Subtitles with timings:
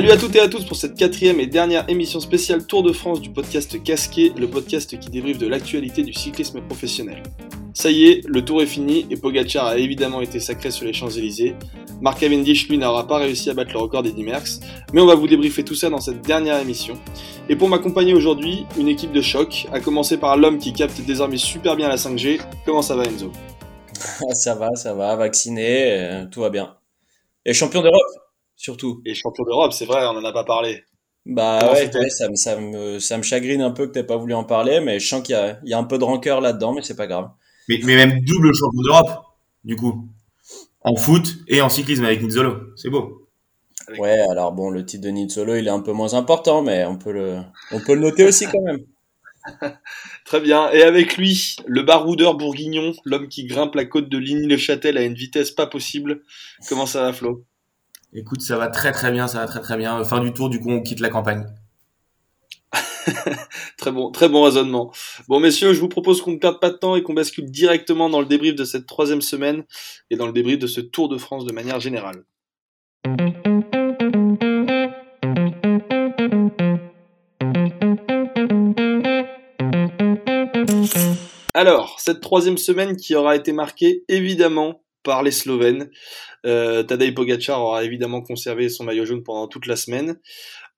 [0.00, 2.90] Salut à toutes et à tous pour cette quatrième et dernière émission spéciale Tour de
[2.90, 7.22] France du podcast Casqué, le podcast qui débriefe de l'actualité du cyclisme professionnel.
[7.74, 10.94] Ça y est, le tour est fini et Pogacar a évidemment été sacré sur les
[10.94, 11.54] Champs-Élysées.
[12.00, 14.60] Mark Cavendish, lui, n'aura pas réussi à battre le record 10 Merckx,
[14.94, 16.94] mais on va vous débriefer tout ça dans cette dernière émission.
[17.50, 21.36] Et pour m'accompagner aujourd'hui, une équipe de choc, à commencer par l'homme qui capte désormais
[21.36, 22.40] super bien la 5G.
[22.64, 23.30] Comment ça va Enzo?
[24.32, 26.74] Ça va, ça va, vacciné, euh, tout va bien.
[27.44, 28.29] Et champion d'Europe
[28.60, 29.00] surtout.
[29.04, 30.84] Et champion d'Europe, c'est vrai, on n'en a pas parlé.
[31.26, 34.34] Bah ouais, ça, me, ça, me, ça, me, chagrine un peu que t'aies pas voulu
[34.34, 36.82] en parler, mais je sens qu'il y, y a, un peu de rancœur là-dedans, mais
[36.82, 37.28] c'est pas grave.
[37.68, 39.24] Mais, mais, même double champion d'Europe,
[39.64, 40.08] du coup.
[40.82, 42.74] En foot et en cyclisme avec Nizzolo.
[42.76, 43.28] C'est beau.
[43.98, 46.96] Ouais, alors bon, le titre de Nizzolo, il est un peu moins important, mais on
[46.96, 47.40] peut le,
[47.72, 48.80] on peut le noter aussi quand même.
[50.24, 50.70] Très bien.
[50.72, 55.14] Et avec lui, le baroudeur bourguignon, l'homme qui grimpe la côte de Ligny-le-Châtel à une
[55.14, 56.22] vitesse pas possible.
[56.68, 57.44] Comment ça va, Flo?
[58.12, 60.02] Écoute, ça va très très bien, ça va très très bien.
[60.02, 61.46] Fin du tour, du coup, on quitte la campagne.
[63.78, 64.90] très bon, très bon raisonnement.
[65.28, 68.10] Bon, messieurs, je vous propose qu'on ne perde pas de temps et qu'on bascule directement
[68.10, 69.62] dans le débrief de cette troisième semaine
[70.10, 72.24] et dans le débrief de ce Tour de France de manière générale.
[81.54, 85.90] Alors, cette troisième semaine qui aura été marquée évidemment par les Slovènes.
[86.46, 90.18] Euh, Tadej Pogacar aura évidemment conservé son maillot jaune pendant toute la semaine.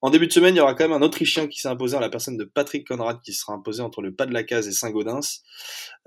[0.01, 2.01] En début de semaine, il y aura quand même un Autrichien qui s'est imposé en
[2.01, 4.73] la personne de Patrick Conrad qui sera imposé entre le pas de la case et
[4.73, 5.43] Saint-Gaudens.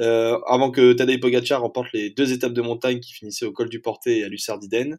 [0.01, 3.69] Euh, avant que Tadej Pogacar remporte les deux étapes de montagne qui finissaient au col
[3.69, 4.97] du Portet et à Lussardiden.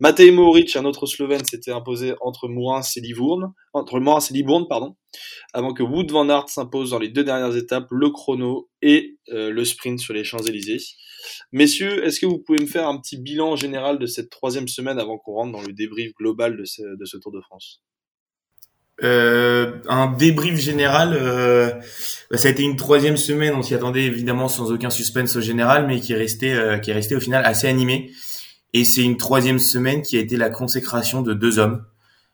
[0.00, 4.66] Matej Mohoric, un autre Slovène, s'était imposé entre Mourins et Libourne, entre Mourins et Libourne,
[4.68, 4.96] pardon,
[5.52, 9.50] avant que Wood van Aert s'impose dans les deux dernières étapes, le chrono et euh,
[9.50, 10.80] le sprint sur les Champs-Élysées.
[11.52, 14.98] Messieurs, est-ce que vous pouvez me faire un petit bilan général de cette troisième semaine
[14.98, 17.82] avant qu'on rentre dans le débrief global de ce, Tour de France?
[19.02, 21.72] Euh, un débrief général, euh,
[22.30, 25.40] bah, ça a été une troisième semaine, on s'y attendait évidemment sans aucun suspense au
[25.40, 28.12] général, mais qui est resté, euh, qui est resté au final assez animé.
[28.72, 31.84] Et c'est une troisième semaine qui a été la consécration de deux hommes.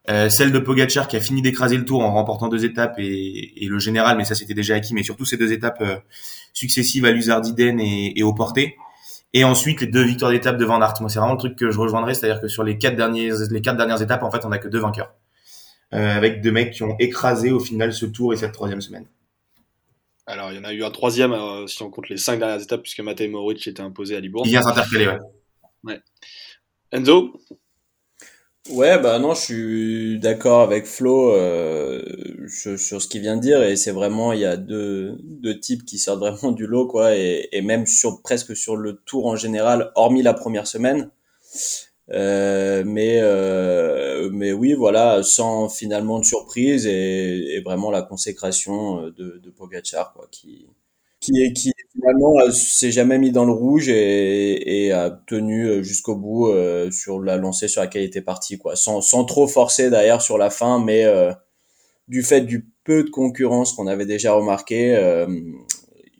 [0.09, 3.65] Euh, celle de Pogachar qui a fini d'écraser le tour en remportant deux étapes et,
[3.65, 5.99] et le général, mais ça c'était déjà acquis, mais surtout ces deux étapes euh,
[6.55, 8.77] successives à Luzardiden et, et au Porté.
[9.35, 10.95] Et ensuite les deux victoires d'étape de Van Aert.
[11.01, 13.61] Moi c'est vraiment le truc que je rejoindrai, c'est-à-dire que sur les quatre dernières les
[13.61, 15.13] quatre dernières étapes, en fait, on a que deux vainqueurs,
[15.93, 19.07] euh, avec deux mecs qui ont écrasé au final ce tour et cette troisième semaine.
[20.27, 21.37] Alors il y en a eu un troisième
[21.67, 24.47] si on compte les cinq dernières étapes puisque Matej Mohoric était imposé à Libourne.
[24.47, 25.19] Il vient s'intercaler, ouais.
[25.85, 26.01] ouais.
[26.91, 27.39] Enzo?
[28.69, 32.03] Ouais, bah non, je suis d'accord avec Flo euh,
[32.47, 35.59] sur, sur, ce qu'il vient de dire et c'est vraiment il y a deux, deux
[35.59, 39.27] types qui sortent vraiment du lot quoi et, et même sur presque sur le tour
[39.27, 41.11] en général, hormis la première semaine.
[42.13, 49.03] Euh, mais euh, mais oui, voilà, sans finalement de surprise et, et vraiment la consécration
[49.09, 50.67] de, de Pogacar quoi, qui
[51.21, 56.17] qui est qui finalement s'est jamais mis dans le rouge et, et a tenu jusqu'au
[56.17, 58.75] bout euh, sur la lancée sur laquelle il était parti quoi.
[58.75, 61.33] Sans, sans trop forcer d'ailleurs sur la fin mais euh,
[62.09, 65.27] du fait du peu de concurrence qu'on avait déjà remarqué euh,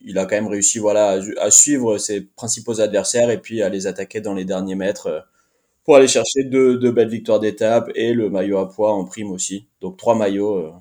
[0.03, 3.71] il a quand même réussi voilà à, à, suivre ses principaux adversaires et puis à
[3.71, 5.27] les attaquer dans les derniers mètres
[5.85, 9.31] pour aller chercher deux, deux belles victoires d'étape et le maillot à poids en prime
[9.33, 9.67] aussi.
[9.81, 10.75] Donc trois maillots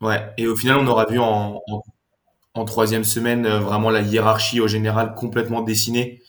[0.00, 1.82] ouais et au final on aura vu en, en
[2.54, 6.22] en troisième semaine euh, vraiment la hiérarchie au général complètement dessinée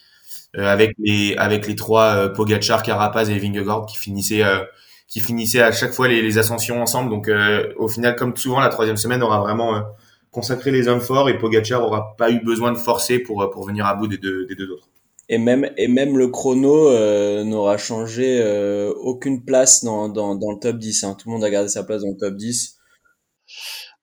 [0.58, 4.44] euh, avec les avec les trois euh, Pogachar, Carapaz et Vingegaard qui finissaient
[5.08, 7.10] qui finissaient à chaque fois les, les ascensions ensemble.
[7.10, 7.32] Donc
[7.78, 9.82] au final, comme souvent, la troisième semaine aura vraiment
[10.30, 13.88] consacré les hommes forts et Pogachar aura pas eu besoin de forcer pour pour venir
[13.88, 14.88] à bout des deux des deux autres.
[15.30, 16.92] Et même et même le chrono
[17.44, 18.40] n'aura changé
[19.02, 21.04] aucune place dans, dans dans le top 10.
[21.04, 21.16] Hein.
[21.20, 22.79] Tout le monde a gardé sa place dans le top 10.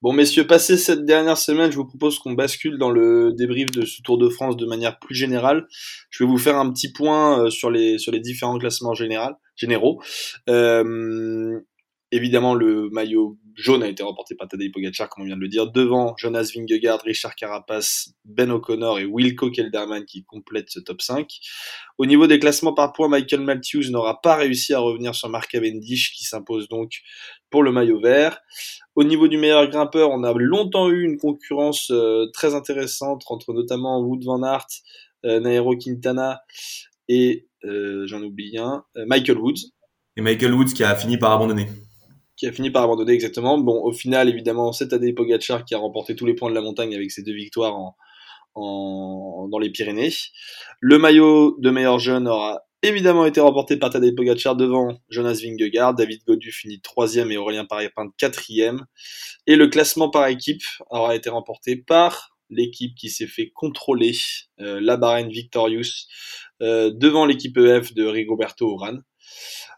[0.07, 3.85] Bon, messieurs, passé cette dernière semaine, je vous propose qu'on bascule dans le débrief de
[3.85, 5.67] ce Tour de France de manière plus générale.
[6.11, 10.01] Je vais vous faire un petit point euh, sur les sur les différents classements généraux.
[10.49, 11.59] Euh,
[12.13, 15.49] évidemment, le maillot jaune a été remporté par Tadej Pogacar, comme on vient de le
[15.49, 21.03] dire, devant Jonas Vingegaard, Richard Carapace, Ben O'Connor et Wilco Kelderman qui complètent ce top
[21.03, 21.29] 5.
[21.99, 25.51] Au niveau des classements par points, Michael Matthews n'aura pas réussi à revenir sur Mark
[25.51, 27.01] Cavendish qui s'impose donc
[27.51, 28.39] pour le maillot vert.
[28.95, 33.53] Au niveau du meilleur grimpeur, on a longtemps eu une concurrence euh, très intéressante entre
[33.53, 34.67] notamment Wood Van Aert,
[35.25, 36.43] euh, Nairo Quintana
[37.09, 39.73] et euh, j'en oublie un, euh, Michael Woods.
[40.17, 41.67] Et Michael Woods qui a fini par abandonner.
[42.37, 43.59] Qui a fini par abandonner exactement.
[43.59, 46.61] Bon, au final, évidemment, cette année, Pogacar qui a remporté tous les points de la
[46.61, 47.97] montagne avec ses deux victoires en,
[48.55, 50.13] en, dans les Pyrénées.
[50.81, 55.95] Le maillot de meilleur jeune aura évidemment été remporté par Tadej Pogacar devant Jonas Vingegaard.
[55.95, 58.85] David Godu finit troisième et Aurélien Paré-Pinte quatrième.
[59.47, 64.13] Et le classement par équipe aura été remporté par l'équipe qui s'est fait contrôler,
[64.61, 66.07] euh, la Bahreïn Victorious,
[66.63, 69.03] euh, devant l'équipe EF de Rigoberto Urán.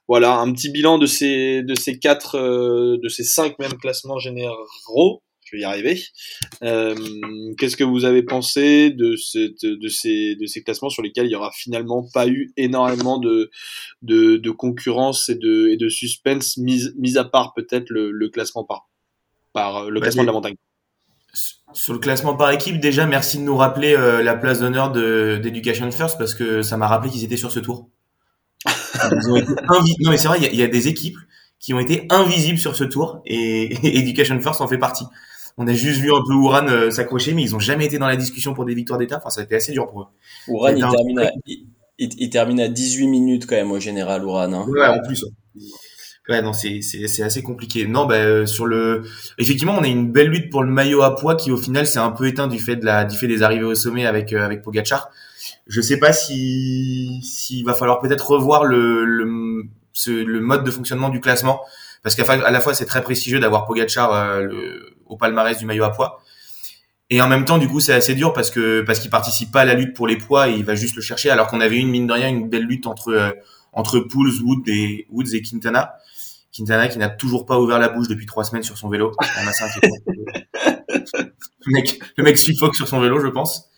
[0.09, 4.19] Voilà, un petit bilan de ces de ces quatre, euh, de ces cinq mêmes classements
[4.19, 6.03] généraux je vais y arriver.
[6.63, 6.95] Euh,
[7.57, 11.33] Qu'est-ce que vous avez pensé de, cette, de, ces, de ces classements sur lesquels il
[11.33, 13.51] y aura finalement pas eu énormément de,
[14.03, 18.29] de, de concurrence et de, et de suspense, mis, mis à part peut-être le, le,
[18.29, 18.89] classement par,
[19.53, 20.57] par le classement de la montagne?
[21.73, 25.91] Sur le classement par équipe, déjà, merci de nous rappeler euh, la place d'honneur d'Education
[25.91, 27.91] First parce que ça m'a rappelé qu'ils étaient sur ce tour.
[28.95, 29.53] Ils ont été
[30.01, 31.19] non, mais c'est vrai, il y, y, a des équipes
[31.59, 35.05] qui ont été invisibles sur ce tour et, et Education First en fait partie.
[35.61, 38.07] On a juste vu un peu Ouran euh, s'accrocher, mais ils ont jamais été dans
[38.07, 39.23] la discussion pour des victoires d'étape.
[39.23, 40.07] Enfin, ça a été assez dur pour eux.
[40.47, 41.31] Ouran, il termine, à,
[41.99, 44.53] il, termine à 18 minutes quand même au général, Ouran.
[44.53, 44.67] Hein.
[44.69, 45.25] Ouais, en plus.
[46.29, 47.87] Ouais, non, c'est c'est assez compliqué.
[47.87, 49.03] Non, bah euh, sur le,
[49.39, 51.99] effectivement, on a une belle lutte pour le maillot à poids qui au final s'est
[51.99, 54.45] un peu éteint du fait de la du fait des arrivées au sommet avec euh,
[54.45, 55.11] avec Pogachar.
[55.69, 60.71] Je sais pas si s'il va falloir peut-être revoir le le, ce, le mode de
[60.71, 61.61] fonctionnement du classement
[62.03, 65.85] parce qu'à la fois c'est très prestigieux d'avoir Pogachar euh, le, au palmarès du maillot
[65.85, 66.23] à poids.
[67.11, 69.63] Et en même temps, du coup, c'est assez dur parce que parce qu'il participe pas
[69.63, 71.31] à la lutte pour les poids et il va juste le chercher.
[71.31, 73.31] Alors qu'on avait une mine de rien une belle lutte entre euh,
[73.73, 75.95] entre Pouls, Woods et Woods et Quintana.
[76.55, 79.13] Quintana qui n'a toujours pas ouvert la bouche depuis trois semaines sur son vélo.
[81.67, 83.71] le mec, le mec suffoque sur son vélo, je pense.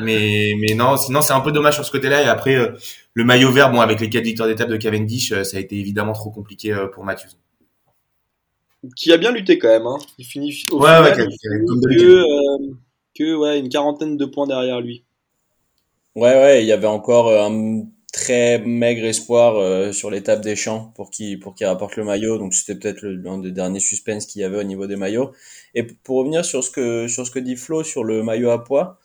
[0.00, 2.22] Mais mais non, sinon c'est un peu dommage sur ce côté-là.
[2.22, 2.72] Et après, euh,
[3.14, 5.76] le maillot vert, bon, avec les quatre victoires d'étape de Cavendish, euh, ça a été
[5.76, 7.36] évidemment trop compliqué pour Matthews
[8.94, 9.86] qui a bien lutté quand même.
[9.86, 9.98] Hein.
[10.18, 12.74] Il finit au ouais, ouais, que, euh,
[13.14, 15.04] que ouais, une quarantaine de points derrière lui.
[16.14, 17.84] Ouais, ouais, il y avait encore euh, un
[18.16, 22.38] très maigre espoir euh, sur l'étape des champs pour qui pour qu'il rapporte le maillot.
[22.38, 25.32] Donc c'était peut-être l'un des derniers suspens qu'il y avait au niveau des maillots.
[25.74, 28.64] Et pour revenir sur ce que sur ce que dit Flo sur le maillot à
[28.64, 28.98] poids,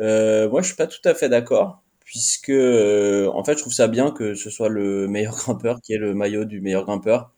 [0.00, 3.88] euh, moi je suis pas tout à fait d'accord puisque en fait je trouve ça
[3.88, 7.32] bien que ce soit le meilleur grimpeur qui est le maillot du meilleur grimpeur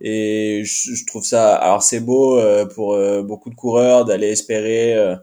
[0.00, 4.94] et je, trouve ça, alors c'est beau euh, pour euh, beaucoup de coureurs d'aller espérer
[4.94, 5.16] euh,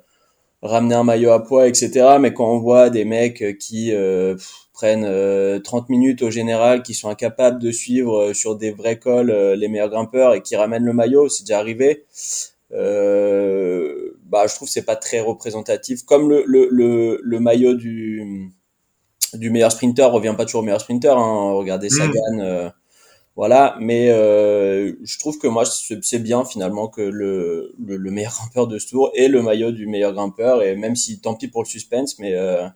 [0.61, 2.17] ramener un maillot à poids, etc.
[2.19, 3.91] Mais quand on voit des mecs qui
[4.81, 9.68] prennent 30 minutes au général, qui sont incapables de suivre sur des vrais cols les
[9.68, 12.06] meilleurs grimpeurs et qui ramènent le maillot, c'est déjà arrivé.
[12.74, 16.04] Euh, bah, je trouve que c'est pas très représentatif.
[16.04, 18.50] Comme le, le, le, le, maillot du,
[19.33, 21.16] du meilleur sprinter revient pas toujours au meilleur sprinter.
[21.16, 21.51] Hein.
[21.54, 21.89] Regardez mmh.
[21.92, 22.72] Sagan,
[23.38, 28.34] voilà, mais euh, je trouve que moi c'est bien finalement que le, le, le, meilleur
[28.39, 31.48] grimpeur de ce tour ait le maillot du meilleur grimpeur et même si tant pis
[31.48, 32.68] pour le suspense, mais euh,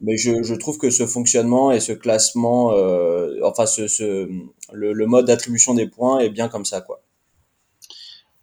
[0.00, 4.28] mais je, je trouve que ce fonctionnement et ce classement, euh, enfin ce, ce
[4.72, 7.02] le, le mode d'attribution des points est bien comme ça quoi.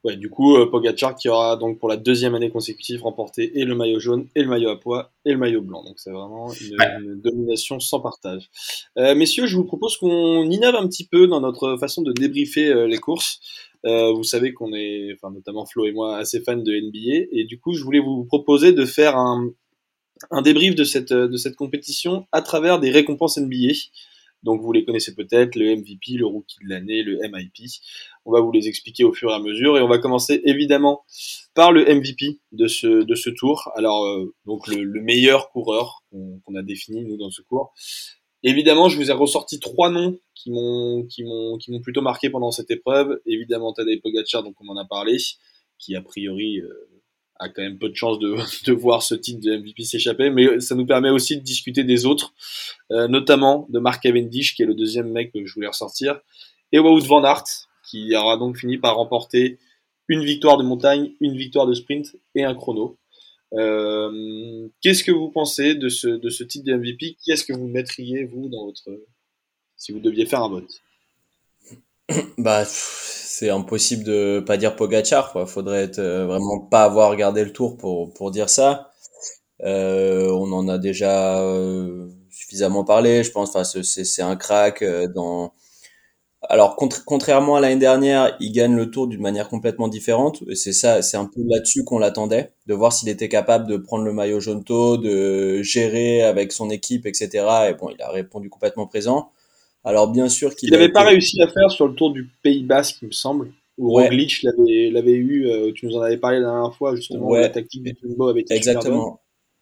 [0.04, 3.66] Ouais, du coup, euh, Pogacar qui aura donc pour la deuxième année consécutive remporté et
[3.66, 5.84] le maillot jaune, et le maillot à poids, et le maillot blanc.
[5.84, 8.50] Donc c'est vraiment une, domination sans partage.
[8.98, 12.68] Euh, messieurs, je vous propose qu'on innove un petit peu dans notre façon de débriefer
[12.68, 13.40] euh, les courses.
[13.86, 17.46] Euh, vous savez qu'on est, enfin notamment Flo et moi, assez fans de NBA, et
[17.46, 19.50] du coup, je voulais vous proposer de faire un,
[20.32, 23.74] un débrief de cette, de cette compétition à travers des récompenses NBA.
[24.44, 27.70] Donc vous les connaissez peut-être, le MVP, le Rookie de l'année, le MIP.
[28.26, 31.04] On va vous les expliquer au fur et à mesure et on va commencer évidemment
[31.54, 33.72] par le MVP de ce, de ce tour.
[33.76, 37.74] Alors euh, donc le, meilleur coureur qu'on a défini nous dans ce cours.
[38.44, 41.08] Évidemment, je vous ai ressorti trois noms qui m'ont
[41.82, 43.20] plutôt marqué pendant cette épreuve.
[43.26, 45.18] Évidemment, Tadej Pogacar, donc on en a parlé,
[45.80, 46.70] qui a priori euh,
[47.40, 50.60] a quand même peu de chance de, de voir ce titre de MVP s'échapper, mais
[50.60, 52.34] ça nous permet aussi de discuter des autres,
[52.92, 56.20] euh, notamment de Mark Cavendish, qui est le deuxième mec que je voulais ressortir,
[56.72, 57.44] et Wout van Aert,
[57.90, 59.58] qui aura donc fini par remporter
[60.08, 62.98] une victoire de montagne, une victoire de sprint et un chrono.
[63.54, 67.54] Euh, Qu'est-ce que vous pensez de ce, de ce titre de MVP Qui est-ce que
[67.54, 68.90] vous mettriez, vous, dans votre...
[69.76, 70.82] si vous deviez faire un vote?
[72.38, 75.32] Bah, c'est impossible de pas dire Pogachar.
[75.32, 75.46] Quoi.
[75.46, 78.92] Faudrait être, euh, vraiment pas avoir regardé le tour pour pour dire ça.
[79.64, 83.50] Euh, on en a déjà euh, suffisamment parlé, je pense.
[83.50, 85.54] Enfin, c'est c'est un crack euh, dans.
[86.50, 90.44] Alors contrairement à l'année dernière, il gagne le tour d'une manière complètement différente.
[90.56, 94.06] C'est ça, c'est un peu là-dessus qu'on l'attendait, de voir s'il était capable de prendre
[94.06, 97.46] le maillot jaune taux, de gérer avec son équipe, etc.
[97.70, 99.32] Et bon, il a répondu complètement présent.
[99.88, 102.98] Alors bien sûr qu'il n'avait pas réussi à faire sur le tour du Pays Basque,
[103.02, 105.48] il me semble, où Roglic l'avait eu.
[105.48, 107.34] Euh, tu nous en avais parlé la dernière fois justement.
[107.34, 109.22] La tactique des Jumbo avait été exactement.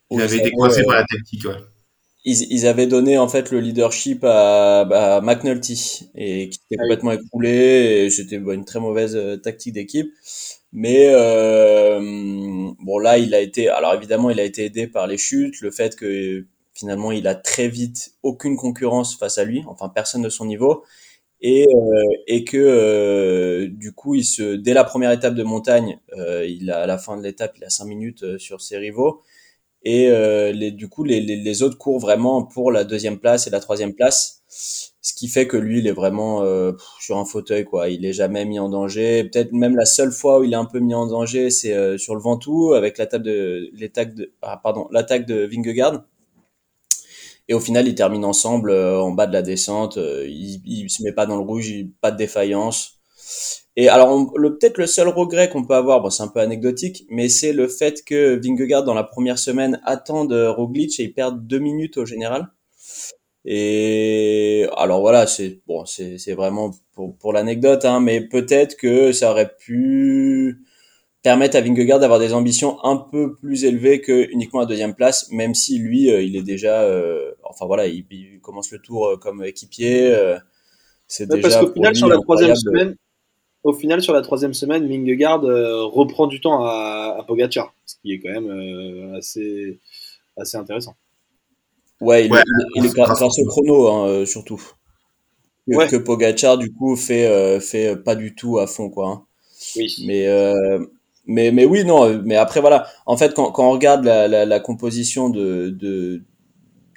[0.09, 1.53] Il avait été coincé par la tactique, ouais.
[2.25, 4.81] ils, ils, avaient donné en fait le leadership à,
[5.17, 9.73] à McNulty et qui s'était ah complètement écroulé et c'était une très mauvaise euh, tactique
[9.73, 10.11] d'équipe.
[10.73, 11.99] Mais euh,
[12.79, 15.69] bon là, il a été alors évidemment il a été aidé par les chutes, le
[15.69, 20.29] fait que finalement il a très vite aucune concurrence face à lui, enfin personne de
[20.29, 20.83] son niveau
[21.41, 25.99] et, euh, et que euh, du coup il se dès la première étape de montagne,
[26.17, 29.23] euh, il a à la fin de l'étape il a cinq minutes sur ses rivaux
[29.85, 33.45] et euh, les, du coup, les, les, les, autres courent vraiment pour la deuxième place
[33.45, 37.25] et la troisième place, ce qui fait que lui, il est vraiment euh, sur un
[37.25, 37.89] fauteuil, quoi.
[37.89, 39.23] Il est jamais mis en danger.
[39.25, 41.99] Peut-être même la seule fois où il est un peu mis en danger, c'est euh,
[41.99, 46.03] sur le Ventoux avec l'attaque de l'attaque de ah, pardon l'attaque de Vingegaard.
[47.47, 49.97] Et au final, ils terminent ensemble euh, en bas de la descente.
[49.97, 51.71] il, il se met pas dans le rouge,
[52.01, 52.93] pas de défaillance.
[53.75, 57.05] Et alors, le, peut-être le seul regret qu'on peut avoir, bon, c'est un peu anecdotique,
[57.09, 61.45] mais c'est le fait que Vingegaard, dans la première semaine, attende Roglic et il perd
[61.45, 62.49] deux minutes au général.
[63.45, 69.11] Et alors voilà, c'est bon, c'est c'est vraiment pour pour l'anecdote, hein, mais peut-être que
[69.11, 70.64] ça aurait pu
[71.25, 75.31] permettre à Vingegaard d'avoir des ambitions un peu plus élevées que uniquement la deuxième place,
[75.31, 78.05] même si lui, euh, il est déjà, euh, enfin voilà, il,
[78.43, 80.15] commence le tour euh, comme équipier.
[81.07, 82.95] c'est déjà parce qu'au final, sur la troisième semaine,
[83.63, 87.95] au final, sur la troisième semaine, Mingegaard euh, reprend du temps à, à Pogacar, ce
[88.03, 89.79] qui est quand même euh, assez,
[90.37, 90.93] assez intéressant.
[92.01, 94.61] Ouais, il, est grâce au chrono, hein, surtout.
[95.67, 99.09] Que, que, Pogacar, du coup, fait, fait pas du tout à fond, quoi.
[99.09, 99.25] Hein.
[99.75, 100.03] Oui.
[100.05, 100.27] Mais,
[101.27, 102.87] mais, mais oui, non, mais après, voilà.
[103.05, 106.23] En fait, quand, quand on regarde la, la, la composition de, de,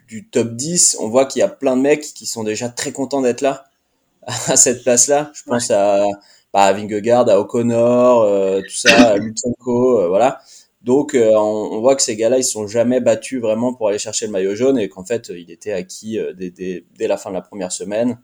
[0.07, 2.93] du top 10, on voit qu'il y a plein de mecs qui sont déjà très
[2.93, 3.65] contents d'être là,
[4.27, 5.31] à cette place-là.
[5.35, 6.05] Je pense à
[6.53, 10.41] bah, à Vingegaard, à O'Connor, euh, tout ça, à Lutsenko, euh, voilà.
[10.83, 14.27] Donc euh, on, voit que ces gars-là, ils sont jamais battus vraiment pour aller chercher
[14.27, 17.35] le maillot jaune et qu'en fait, il était acquis dès, dès, dès, la fin de
[17.35, 18.19] la première semaine.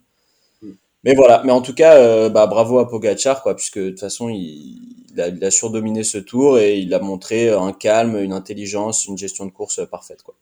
[1.05, 4.29] Mais voilà, mais en tout cas, bah, bravo à Pogacar, quoi, puisque de toute façon,
[4.31, 4.79] il,
[5.13, 9.07] il, a, il, a, surdominé ce tour et il a montré un calme, une intelligence,
[9.07, 10.35] une gestion de course parfaite, quoi.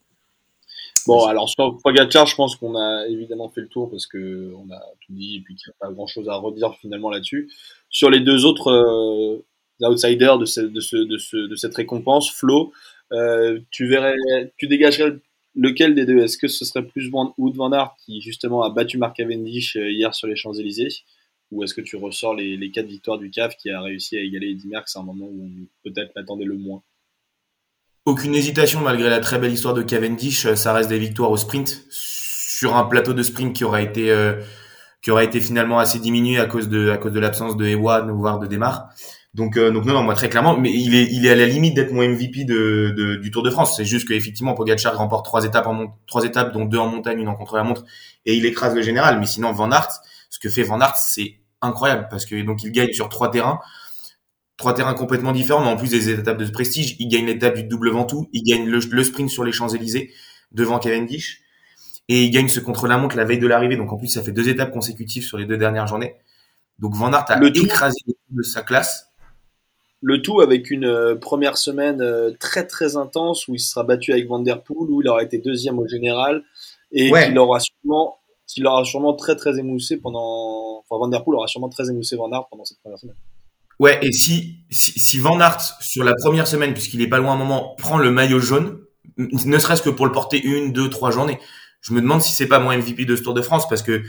[1.07, 4.71] Bon, alors sur Pogacar, je pense qu'on a évidemment fait le tour parce que on
[4.73, 7.51] a tout dit et puis qu'il n'y a pas grand chose à redire finalement là-dessus.
[7.91, 9.45] Sur les deux autres euh,
[9.87, 12.73] outsiders de, ce, de, ce, de, ce, de, cette récompense, Flo,
[13.13, 14.15] euh, tu verrais,
[14.57, 15.17] tu dégagerais
[15.55, 16.19] lequel des deux?
[16.19, 19.91] Est-ce que ce serait plus Wood Van Aert qui justement a battu Mark Cavendish euh,
[19.91, 21.03] hier sur les Champs-Élysées?
[21.51, 24.21] Ou est-ce que tu ressors les, les quatre victoires du CAF qui a réussi à
[24.21, 25.51] égaler Eddy Merckx à un moment où
[25.85, 26.83] peut-être l'attendait le moins?
[28.05, 31.37] Aucune hésitation malgré la très belle histoire de Cavendish, euh, ça reste des victoires au
[31.37, 31.85] sprint.
[31.91, 34.35] Sur un plateau de sprint qui aura été euh,
[35.03, 38.11] qui aura été finalement assez diminué à cause de à cause de l'absence de Ewan
[38.11, 38.89] voire de Demar.
[39.35, 41.47] Donc euh, donc non, non moi très clairement mais il est il est à la
[41.47, 43.77] limite d'être mon MVP de, de, du Tour de France.
[43.77, 47.29] C'est juste qu'effectivement Pogacar remporte trois étapes en trois étapes dont deux en montagne, une
[47.29, 47.85] en contre la montre
[48.27, 51.41] et il écrase le général mais sinon Van Aert, ce que fait Van Aert c'est
[51.63, 53.61] incroyable parce que donc il gagne sur trois terrains
[54.63, 57.65] trois terrains complètement différents, mais en plus des étapes de prestige, il gagne l'étape du
[57.65, 60.13] double Ventoux, il gagne le, sprint sur les Champs-Élysées
[60.53, 61.43] devant Cavendish,
[62.09, 64.49] et il gagne ce contre-la-montre la veille de l'arrivée, donc en plus ça fait deux
[64.49, 66.15] étapes consécutives sur les deux dernières journées.
[66.79, 67.99] Donc Van Aert a le écrasé
[68.31, 69.12] de sa classe.
[70.03, 74.13] Le tout avec une euh, première semaine euh, très très intense où il sera battu
[74.13, 76.43] avec Van Der Poel, où il aura été deuxième au général,
[76.91, 81.37] et qu'il aura sûrement qu'il aura sûrement très très émoussé pendant enfin Van Der Poel
[81.37, 83.17] aura sûrement très émoussé Van Aert pendant cette première semaine.
[83.79, 87.37] Ouais, et si, si, Van Aert, sur la première semaine, puisqu'il est pas loin un
[87.37, 88.79] moment, prend le maillot jaune,
[89.17, 91.39] ne serait-ce que pour le porter une, deux, trois journées,
[91.81, 94.03] je me demande si c'est pas mon MVP de ce Tour de France, parce que,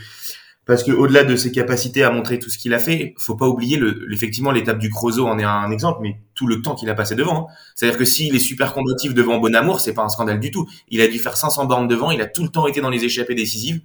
[0.66, 3.46] parce que au-delà de ses capacités à montrer tout ce qu'il a fait, faut pas
[3.46, 6.88] oublier le, effectivement l'étape du Creusot en est un exemple, mais tout le temps qu'il
[6.88, 7.48] a passé devant.
[7.48, 7.54] Hein.
[7.74, 10.66] C'est-à-dire que s'il est super combatif devant Bonamour, c'est pas un scandale du tout.
[10.88, 13.04] Il a dû faire 500 bornes devant, il a tout le temps été dans les
[13.04, 13.82] échappées décisives.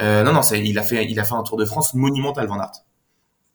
[0.00, 2.60] Euh, non, non, il a fait, il a fait un Tour de France monumental, Van
[2.60, 2.84] Aert.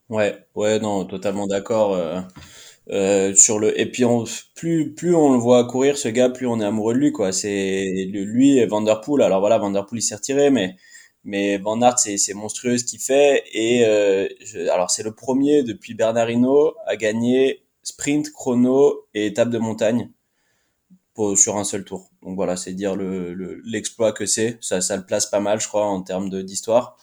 [0.09, 1.93] Ouais, ouais, non, totalement d'accord.
[1.95, 2.21] Euh,
[2.89, 4.23] euh, sur le et puis on,
[4.55, 7.33] plus plus on le voit courir ce gars plus on est amoureux de lui quoi
[7.33, 10.77] c'est lui et Vanderpool alors voilà Vanderpool il s'est retiré mais
[11.27, 14.27] mais Van Aert c'est monstrueux ce qu'il fait et euh,
[14.71, 20.09] alors c'est le premier depuis Bernardino à gagner sprint chrono et étape de montagne
[21.13, 23.33] pour, sur un seul tour donc voilà c'est dire le
[23.65, 26.97] l'exploit que c'est ça ça le place pas mal je crois en termes d'histoire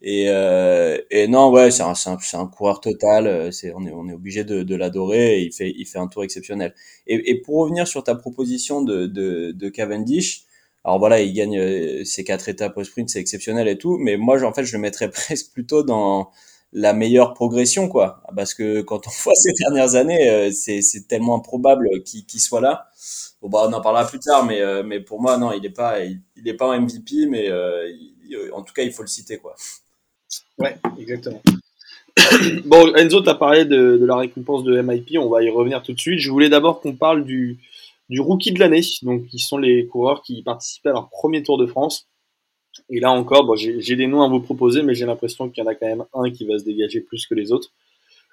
[0.00, 3.52] et, euh, et non, ouais, c'est un, c'est un, coureur total.
[3.52, 5.40] C'est, on est, on est obligé de, de l'adorer.
[5.40, 6.72] il fait, il fait un tour exceptionnel.
[7.06, 10.44] Et, et pour revenir sur ta proposition de, de, de Cavendish,
[10.88, 13.98] alors voilà, il gagne euh, ses quatre étapes au sprint, c'est exceptionnel et tout.
[13.98, 16.30] Mais moi, en fait, je le mettrais presque plutôt dans
[16.72, 18.22] la meilleure progression, quoi.
[18.34, 22.88] Parce que quand on voit ces dernières années, euh, c'est, tellement improbable qu'il, soit là.
[23.42, 25.68] Bon, bah, on en parlera plus tard, mais, euh, mais pour moi, non, il n'est
[25.68, 27.52] pas, il, MVP, mais
[28.54, 29.56] en tout cas, il faut le citer, quoi.
[30.58, 31.42] Ouais, exactement.
[32.64, 35.82] bon, Enzo, tu as parlé de, de, la récompense de MIP, on va y revenir
[35.82, 36.18] tout de suite.
[36.18, 37.58] Je voulais d'abord qu'on parle du,
[38.08, 41.58] du rookie de l'année, donc qui sont les coureurs qui participaient à leur premier Tour
[41.58, 42.08] de France.
[42.90, 45.70] Et là encore, j'ai des noms à vous proposer, mais j'ai l'impression qu'il y en
[45.70, 47.72] a quand même un qui va se dégager plus que les autres.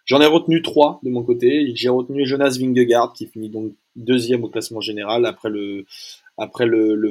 [0.06, 1.72] J'en ai retenu trois de mon côté.
[1.76, 5.86] J'ai retenu Jonas Vingegaard qui finit donc deuxième au classement général après le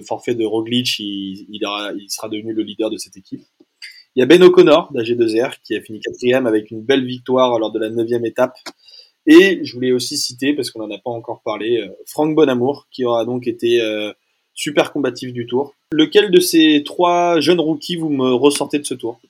[0.03, 1.67] forfait de Roglic, il, il,
[1.97, 3.43] il, sera devenu le leader de cette équipe.
[4.15, 7.73] Il y a Ben O'Connor d'AG2R qui a fini quatrième avec une belle victoire lors
[7.73, 8.57] de la neuvième étape.
[9.27, 12.89] Et je voulais aussi citer, parce qu'on n'en a pas encore parlé, euh, Franck Bonamour
[12.91, 14.13] qui aura donc été euh,
[14.53, 15.75] super combatif du tour.
[15.93, 19.21] Lequel de ces trois jeunes rookies vous me ressortez de ce tour?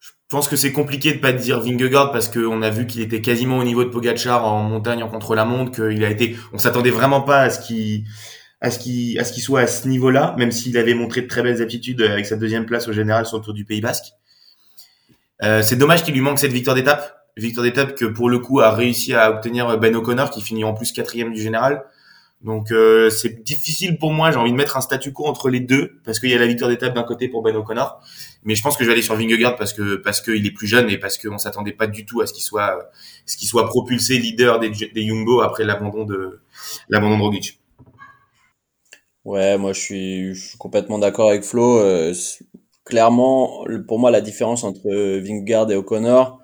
[0.00, 3.20] Je pense que c'est compliqué de pas dire Vingegaard parce qu'on a vu qu'il était
[3.20, 7.20] quasiment au niveau de Pogachar en montagne en contre-la-montre, qu'il a été, on s'attendait vraiment
[7.20, 8.04] pas à ce qu'il
[8.62, 11.26] à ce qu'il à ce qu'il soit à ce niveau-là, même s'il avait montré de
[11.26, 14.14] très belles aptitudes avec sa deuxième place au général sur le Tour du Pays Basque.
[15.42, 18.60] Euh, c'est dommage qu'il lui manque cette victoire d'étape, victoire d'étape que pour le coup
[18.60, 21.84] a réussi à obtenir Ben O'Connor qui finit en plus quatrième du général.
[22.42, 25.60] Donc euh, c'est difficile pour moi, j'ai envie de mettre un statu quo entre les
[25.60, 28.00] deux parce qu'il y a la victoire d'étape d'un côté pour Ben O'Connor,
[28.42, 30.66] mais je pense que je vais aller sur Vingegaard parce que parce qu'il est plus
[30.66, 32.90] jeune et parce qu'on s'attendait pas du tout à ce qu'il soit
[33.26, 35.10] ce qu'il soit propulsé leader des, des
[35.44, 36.40] après l'abandon de
[36.88, 37.60] l'abandon de Roglic.
[39.24, 41.78] Ouais, moi je suis, je suis complètement d'accord avec Flo.
[41.78, 42.12] Euh,
[42.84, 46.41] clairement, pour moi la différence entre Vingegaard et O'Connor,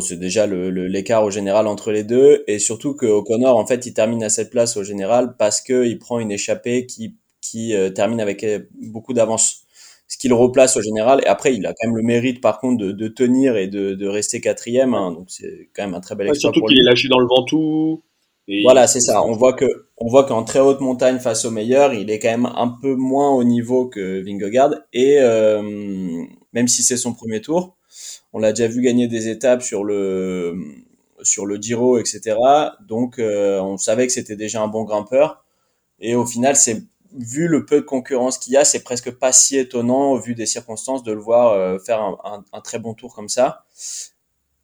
[0.00, 3.86] c'est déjà l'écart le, au général entre les deux, et surtout que O'Connor, en fait,
[3.86, 7.90] il termine à cette place au général parce qu'il prend une échappée qui, qui euh,
[7.90, 9.60] termine avec euh, beaucoup d'avance.
[10.06, 12.58] Ce qui le replace au général, et après, il a quand même le mérite, par
[12.58, 16.00] contre, de, de tenir et de, de rester quatrième, hein, donc c'est quand même un
[16.00, 16.52] très bel exploit.
[16.52, 18.02] surtout qu'il est lâché dans le Ventoux.
[18.46, 18.62] Et...
[18.62, 19.24] Voilà, c'est ça.
[19.24, 19.64] On voit que,
[19.96, 22.94] on voit qu'en très haute montagne face au meilleur, il est quand même un peu
[22.94, 25.62] moins au niveau que Vingegaard, et euh,
[26.52, 27.76] même si c'est son premier tour,
[28.34, 30.58] on l'a déjà vu gagner des étapes sur le
[31.22, 32.36] sur le Giro, etc.
[32.86, 35.44] Donc euh, on savait que c'était déjà un bon grimpeur.
[36.00, 36.82] Et au final, c'est
[37.16, 40.34] vu le peu de concurrence qu'il y a, c'est presque pas si étonnant au vu
[40.34, 43.64] des circonstances de le voir euh, faire un, très bon tour comme ça.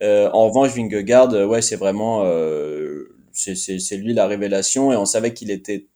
[0.03, 2.25] Euh, en revanche, Vingegaard, ouais, c'est vraiment
[3.33, 5.87] c'est lui la révélation et on savait qu'il était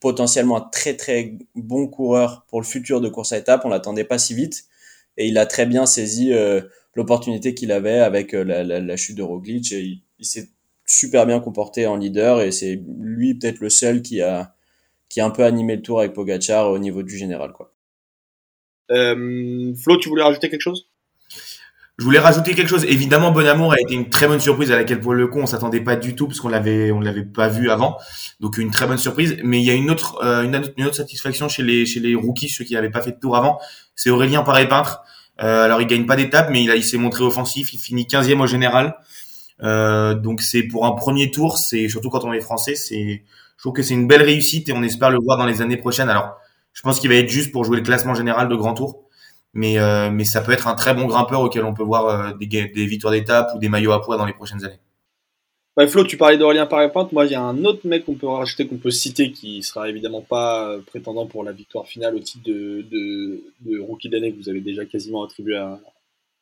[0.00, 3.62] potentiellement un très très bon coureur pour le futur de course à étapes.
[3.64, 4.64] On l'attendait pas si vite
[5.16, 6.62] et il a très bien saisi euh,
[6.94, 9.72] l'opportunité qu'il avait avec euh, la, la, la, chute de Roglic.
[9.72, 10.50] Et il, s'est
[10.86, 14.54] super bien comporté en leader et c'est lui peut-être le seul qui a
[15.08, 17.74] qui a un peu animé le tour avec Pogachar au niveau du général quoi.
[18.90, 20.91] Euh, Flo, tu voulais rajouter quelque chose?
[21.98, 22.84] Je voulais rajouter quelque chose.
[22.86, 25.46] Évidemment, Bon Amour a été une très bonne surprise à laquelle pour le coup on
[25.46, 27.98] s'attendait pas du tout parce qu'on l'avait on l'avait pas vu avant.
[28.40, 29.36] Donc une très bonne surprise.
[29.44, 32.48] Mais il y a une autre euh, une, autre satisfaction chez les chez les rookies
[32.48, 33.60] ceux qui n'avaient pas fait de tour avant.
[33.94, 35.02] C'est Aurélien Paré peintre.
[35.42, 37.74] Euh, alors il gagne pas d'étape, mais il a il s'est montré offensif.
[37.74, 38.96] Il finit 15e au général.
[39.62, 41.58] Euh, donc c'est pour un premier tour.
[41.58, 43.22] C'est surtout quand on est français, c'est
[43.56, 45.76] je trouve que c'est une belle réussite et on espère le voir dans les années
[45.76, 46.08] prochaines.
[46.08, 46.36] Alors
[46.72, 49.04] je pense qu'il va être juste pour jouer le classement général de grand tour
[49.54, 52.32] mais euh, mais ça peut être un très bon grimpeur auquel on peut voir euh,
[52.38, 54.78] des, des victoires d'étape ou des maillots à poids dans les prochaines années.
[55.76, 57.12] Ouais, Flo, tu parlais d'Aurélien Paré-Pinte.
[57.12, 59.88] Moi, il y a un autre mec qu'on peut rajouter, qu'on peut citer, qui sera
[59.88, 64.32] évidemment pas euh, prétendant pour la victoire finale au titre de, de, de rookie d'année
[64.32, 65.80] que vous avez déjà quasiment attribué à,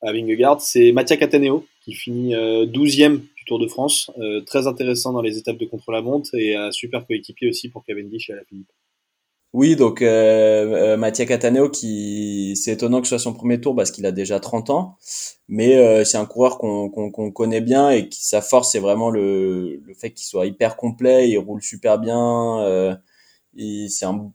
[0.02, 0.60] à Vingegaard.
[0.60, 4.10] C'est Mattia Cataneo, qui finit 12e du Tour de France.
[4.46, 8.32] très intéressant dans les étapes de contre-la-montre et un super coéquipier aussi pour Cavendish et
[8.32, 8.68] à la Philippe.
[9.52, 13.74] Oui, donc euh, euh, Mattia Cataneo, qui c'est étonnant que ce soit son premier tour
[13.74, 14.96] parce qu'il a déjà 30 ans,
[15.48, 16.88] mais euh, c'est un coureur qu'on
[17.32, 21.28] connaît bien et qui sa force c'est vraiment le, le fait qu'il soit hyper complet,
[21.30, 22.94] il roule super bien, euh,
[23.88, 24.32] c'est un,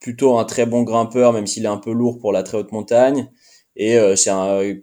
[0.00, 2.72] plutôt un très bon grimpeur même s'il est un peu lourd pour la très haute
[2.72, 3.30] montagne.
[3.76, 4.30] Et euh, c'est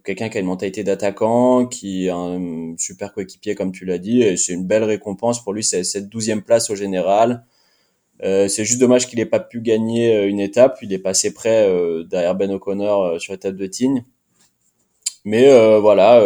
[0.03, 4.21] quelqu'un qui a une mentalité d'attaquant, qui est un super coéquipier comme tu l'as dit,
[4.21, 7.45] et c'est une belle récompense pour lui, c'est cette douzième place au général.
[8.21, 10.77] Euh, c'est juste dommage qu'il n'ait pas pu gagner euh, une étape.
[10.81, 14.05] Il est passé près euh, derrière Ben O'Connor sur l'étape de Tignes.
[15.25, 15.47] Mais
[15.79, 16.21] voilà,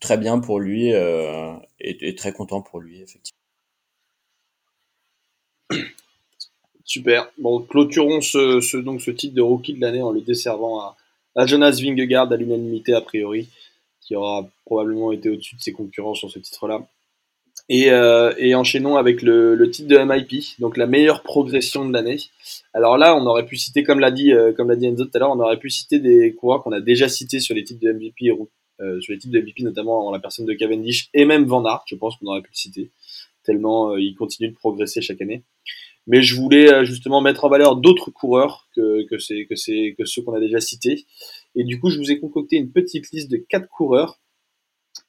[0.00, 3.38] très bien pour lui et, très content pour lui, effectivement.
[6.84, 7.30] Super.
[7.38, 10.96] Bon, clôturons ce, donc ce titre de rookie de l'année en le desservant à,
[11.36, 13.48] à Jonas Vingegaard à l'unanimité a priori,
[14.00, 16.84] qui aura probablement été au-dessus de ses concurrents sur ce titre-là.
[17.68, 21.92] Et, euh, et enchaînons avec le, le, titre de MIP, donc la meilleure progression de
[21.92, 22.18] l'année.
[22.74, 25.10] Alors là, on aurait pu citer, comme l'a dit, euh, comme l'a dit Enzo tout
[25.14, 27.80] à l'heure, on aurait pu citer des coureurs qu'on a déjà cités sur les titres
[27.80, 28.30] de MVP,
[28.80, 31.64] euh, sur les titres de MVP notamment en la personne de Cavendish et même Van
[31.64, 32.90] Aert, je pense qu'on aurait pu le citer,
[33.44, 35.44] tellement euh, il continue de progresser chaque année.
[36.06, 39.94] Mais je voulais euh, justement mettre en valeur d'autres coureurs que, que, c'est, que, c'est,
[39.96, 41.06] que ceux qu'on a déjà cités.
[41.54, 44.18] Et du coup, je vous ai concocté une petite liste de quatre coureurs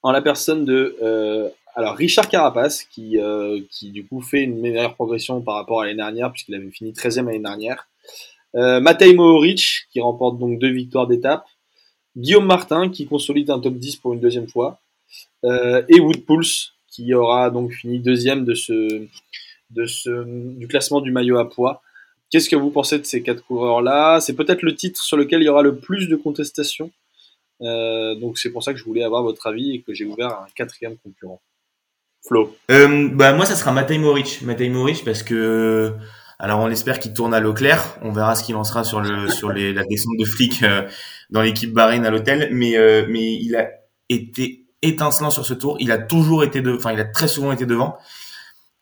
[0.04, 4.60] en la personne de euh, alors Richard Carapace qui, euh, qui du coup fait une
[4.60, 7.88] meilleure progression par rapport à l'année dernière puisqu'il avait fini 13e l'année dernière.
[8.56, 11.46] Euh, Matej Mohoric qui remporte donc deux victoires d'étape.
[12.16, 14.80] Guillaume Martin qui consolide un top 10 pour une deuxième fois.
[15.44, 19.10] Euh, et Wood Pulse qui aura donc fini deuxième du
[20.68, 21.82] classement du maillot à poids.
[22.30, 24.20] Qu'est-ce que vous pensez de ces quatre coureurs-là?
[24.20, 26.92] C'est peut-être le titre sur lequel il y aura le plus de contestations.
[27.62, 30.30] Euh, donc c'est pour ça que je voulais avoir votre avis et que j'ai ouvert
[30.30, 31.42] un quatrième concurrent.
[32.26, 32.56] Flo.
[32.72, 34.42] Euh, bah moi ça sera Matej Moric.
[34.44, 35.94] Matej Moric parce que
[36.40, 37.98] alors on espère qu'il tourne à l'eau claire.
[38.02, 40.88] On verra ce qu'il en sera sur le sur les, la descente de flics euh,
[41.30, 42.50] dans l'équipe Bahreïn à l'hôtel.
[42.52, 43.68] Mais euh, mais il a
[44.10, 45.78] été étincelant sur ce tour.
[45.80, 47.98] Il a toujours été de, enfin il a très souvent été devant.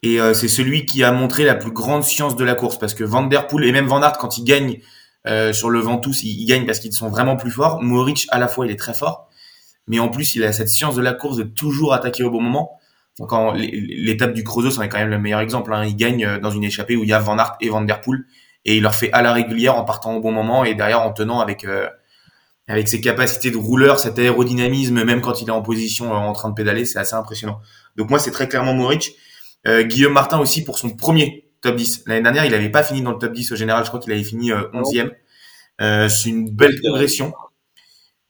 [0.04, 2.94] Et euh, c'est celui qui a montré la plus grande science de la course parce
[2.94, 4.80] que Van der Poel et même Van Aert quand il gagne
[5.28, 7.82] euh, sur le Ventoux, ils, ils gagnent parce qu'ils sont vraiment plus forts.
[7.82, 9.30] Moric à la fois il est très fort,
[9.88, 12.42] mais en plus il a cette science de la course de toujours attaquer au bon
[12.42, 12.80] moment
[13.20, 15.74] quand l'étape du Creusot, c'en est quand même le meilleur exemple.
[15.74, 15.86] Hein.
[15.86, 18.02] Il gagne euh, dans une échappée où il y a Van Aert et Van Der
[18.02, 18.26] Poel
[18.66, 21.12] et il leur fait à la régulière en partant au bon moment et derrière en
[21.12, 21.88] tenant avec euh,
[22.72, 26.34] avec ses capacités de rouleur, cet aérodynamisme, même quand il est en position euh, en
[26.34, 27.60] train de pédaler, c'est assez impressionnant.
[27.98, 29.12] Donc moi, c'est très clairement Moric.
[29.68, 32.04] Euh, Guillaume Martin aussi pour son premier top 10.
[32.08, 33.84] L'année dernière, il n'avait pas fini dans le top 10 au général.
[33.84, 35.12] Je crois qu'il avait fini 11e.
[35.82, 37.34] Euh, c'est une belle progression,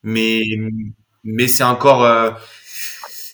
[0.03, 0.41] mais
[1.23, 2.01] mais c'est encore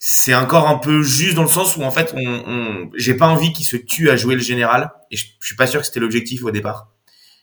[0.10, 3.52] c'est encore un peu juste dans le sens où en fait, on, j'ai pas envie
[3.52, 6.00] qu'il se tue à jouer le général et je, je suis pas sûr que c'était
[6.00, 6.93] l'objectif au départ.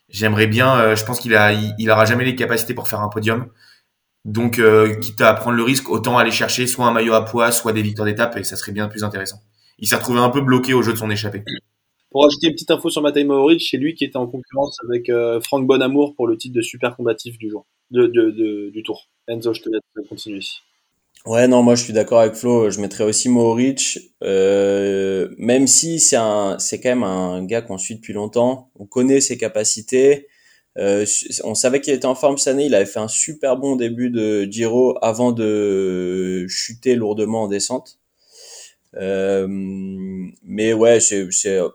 [0.09, 3.11] J'aimerais bien, euh, je pense qu'il a, il, aura jamais les capacités pour faire un
[3.11, 3.51] podium.
[4.25, 7.53] Donc, euh, quitte à prendre le risque, autant aller chercher soit un maillot à poids,
[7.53, 9.43] soit des victoires d'étape et ça serait bien plus intéressant.
[9.79, 11.45] Il s'est retrouvé un peu bloqué au jeu de son échappée.
[12.11, 15.11] Pour ajouter une petite info sur Matej Mohoric, c'est lui qui était en concurrence avec
[15.11, 19.11] euh, Franck Bonamour pour le titre de super combatif du jour, de, du tour.
[19.29, 20.41] Enzo, je te laisse continuer.
[21.27, 22.71] Ouais, non, moi je suis d'accord avec Flo.
[22.71, 27.79] Je mettrais aussi Mohoric, euh, même si c'est un, c'est quand même un gars qu'on
[27.79, 28.71] suit depuis longtemps.
[28.79, 30.29] On connaît ses capacités.
[30.77, 31.07] Euh,
[31.45, 32.67] on savait qu'il était en forme cette année.
[32.67, 37.99] Il avait fait un super bon début de Giro avant de chuter lourdement en descente.
[38.97, 39.47] Euh,
[40.43, 41.29] mais ouais, c'est,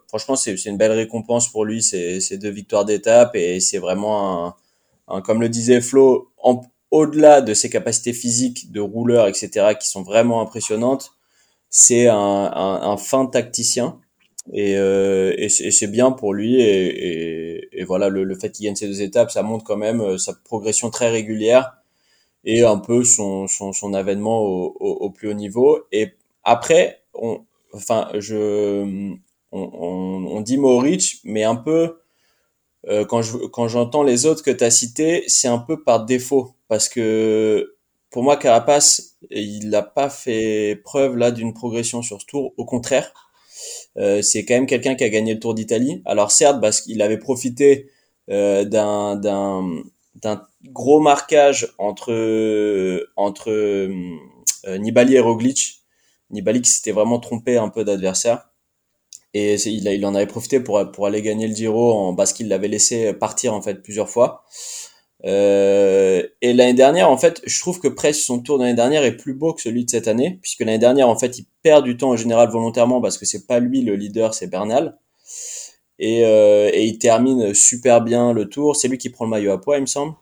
[0.08, 1.82] franchement c'est, c'est une belle récompense pour lui.
[1.84, 4.56] C'est deux victoires d'étape et c'est vraiment un,
[5.08, 9.88] un, comme le disait Flo, en, au-delà de ses capacités physiques de rouleur, etc., qui
[9.88, 11.14] sont vraiment impressionnantes,
[11.70, 14.00] c'est un, un, un, fin tacticien.
[14.54, 16.60] Et, euh, et c'est bien pour lui.
[16.62, 20.02] Et, et, voilà, le, le fait qu'il gagne ces deux étapes, ça montre quand même
[20.02, 21.74] euh, sa progression très régulière
[22.46, 25.80] et un peu son, son, son avènement au, au, plus haut niveau.
[25.92, 27.42] Et après, on,
[27.74, 28.84] enfin, je,
[29.52, 31.98] on, on, on dit Mauric, mais un peu
[32.88, 36.06] euh, quand je quand j'entends les autres que tu as cités, c'est un peu par
[36.06, 37.76] défaut parce que
[38.10, 42.66] pour moi Carapace, il n'a pas fait preuve là d'une progression sur ce tour, au
[42.66, 43.14] contraire.
[43.98, 46.02] Euh, c'est quand même quelqu'un qui a gagné le Tour d'Italie.
[46.06, 47.90] Alors certes parce qu'il avait profité
[48.30, 49.18] euh, d'un
[50.16, 52.14] d'un gros marquage entre
[53.16, 55.82] entre euh, Nibali et Roglic.
[56.30, 58.50] Nibali qui s'était vraiment trompé un peu d'adversaire
[59.34, 62.48] et il, il en avait profité pour, pour aller gagner le Giro en, parce qu'il
[62.48, 64.46] l'avait laissé partir en fait plusieurs fois.
[65.26, 69.04] Euh, et l'année dernière, en fait, je trouve que presque son tour de l'année dernière
[69.04, 71.84] est plus beau que celui de cette année, puisque l'année dernière, en fait, il perd
[71.84, 74.98] du temps en général volontairement parce que c'est pas lui le leader, c'est Bernal.
[76.02, 78.78] Et, euh, et il termine super bien le tour.
[78.78, 80.14] C'est lui qui prend le maillot à poids, il me semble.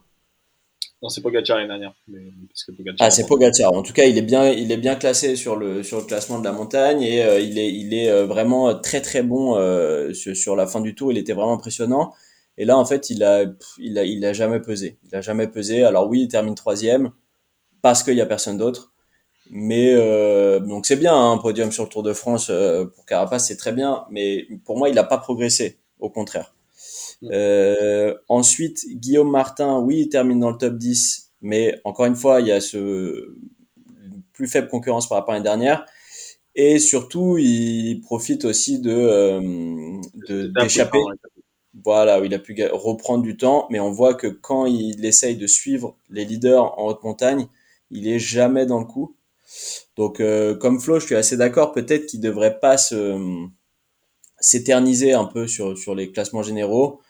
[1.03, 1.93] Non, c'est Pogacar l'année dernière.
[2.07, 2.17] Mais,
[2.49, 3.71] parce que Pogacar ah, c'est Pogacar.
[3.73, 6.39] En tout cas, il est bien, il est bien classé sur le sur le classement
[6.39, 9.53] de la montagne et euh, il est il est vraiment très très bon
[10.15, 11.11] sur, sur, la fin du tour.
[11.11, 12.15] Il était vraiment impressionnant.
[12.57, 13.45] Et là, en fait, il a
[13.79, 14.97] il a il a jamais pesé.
[15.05, 15.83] Il a jamais pesé.
[15.83, 17.11] Alors oui, il termine troisième
[17.81, 18.93] parce qu'il y a personne d'autre.
[19.49, 22.51] Mais euh, donc c'est bien hein, un podium sur le Tour de France
[22.95, 24.05] pour Carapace, c'est très bien.
[24.11, 25.79] Mais pour moi, il n'a pas progressé.
[25.99, 26.53] Au contraire.
[27.23, 32.41] Euh, ensuite, Guillaume Martin, oui, il termine dans le top 10, mais encore une fois,
[32.41, 33.35] il y a ce
[34.33, 35.85] plus faible concurrence par rapport à l'année dernière.
[36.55, 40.01] Et surtout, il profite aussi de euh,
[40.59, 40.99] d'échapper.
[41.83, 45.47] Voilà, il a pu reprendre du temps, mais on voit que quand il essaye de
[45.47, 47.47] suivre les leaders en haute montagne,
[47.91, 49.15] il est jamais dans le coup.
[49.95, 51.71] Donc, euh, comme Flo, je suis assez d'accord.
[51.71, 53.47] Peut-être qu'il devrait pas se
[54.39, 57.01] s'éterniser un peu sur les classements généraux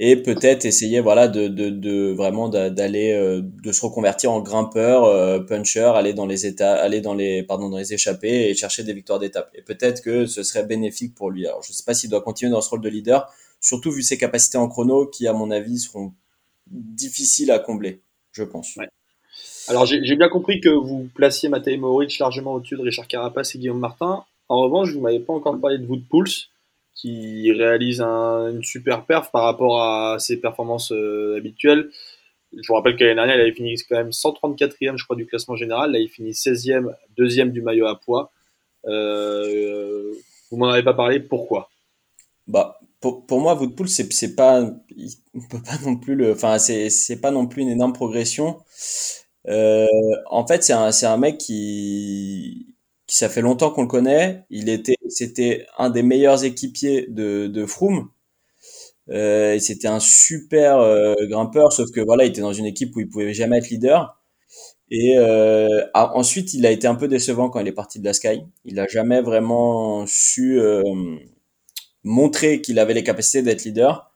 [0.00, 5.92] et peut-être essayer voilà de vraiment d'aller euh, de se reconvertir en grimpeur euh, puncher
[5.94, 9.20] aller dans les états aller dans les pardon dans les échappées et chercher des victoires
[9.20, 12.22] d'étape et peut-être que ce serait bénéfique pour lui alors je sais pas s'il doit
[12.22, 13.32] continuer dans ce rôle de leader
[13.64, 16.12] surtout vu ses capacités en chrono qui à mon avis seront
[16.66, 18.00] difficiles à combler
[18.32, 18.88] je pense ouais.
[19.68, 23.58] alors j'ai bien compris que vous placiez Matej Moric largement au-dessus de Richard Carapace et
[23.58, 26.50] Guillaume Martin en revanche vous m'avez pas encore parlé de vous de Pulse
[26.94, 31.90] qui réalise un, une super perf par rapport à ses performances euh, habituelles.
[32.56, 35.26] Je vous rappelle que l'année dernière, il avait fini quand même 134e, je crois, du
[35.26, 35.92] classement général.
[35.92, 38.30] Là, il finit 16e, deuxième du maillot à poids.
[38.86, 40.12] Euh,
[40.50, 41.68] vous m'en avez pas parlé, pourquoi?
[42.46, 42.78] Bah,
[43.26, 44.62] pour, moi, Woodpool, c'est c'est pas,
[45.50, 48.58] peut pas non plus le, enfin, c'est c'est pas non plus une énorme progression.
[49.48, 49.86] Euh,
[50.30, 52.74] en fait, c'est un c'est un mec qui
[53.06, 54.44] ça fait longtemps qu'on le connaît.
[54.50, 58.10] Il était, c'était un des meilleurs équipiers de, de Froome.
[59.10, 63.00] Euh, c'était un super euh, grimpeur, sauf que voilà, il était dans une équipe où
[63.00, 64.18] il pouvait jamais être leader.
[64.90, 65.18] Et
[65.94, 68.42] ensuite, il a été un peu décevant quand il est parti de la Sky.
[68.64, 70.60] Il a jamais vraiment su
[72.04, 74.10] montrer qu'il avait les capacités d'être leader.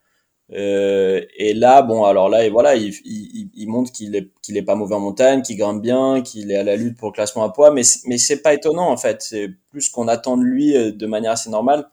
[0.53, 4.57] Euh, et là, bon, alors là, et voilà, il, il, il montre qu'il est, qu'il
[4.57, 7.13] est pas mauvais en montagne, qu'il grimpe bien, qu'il est à la lutte pour le
[7.13, 9.21] classement à poids, mais, mais c'est pas étonnant en fait.
[9.23, 11.89] C'est plus qu'on attend de lui euh, de manière assez normale.